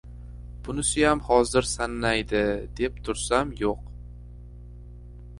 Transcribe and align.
Bunisiyam 0.67 1.19
hozir 1.27 1.67
sannaydi, 1.71 2.41
deb 2.79 2.97
tursam, 3.09 3.51
yo‘q. 3.65 3.77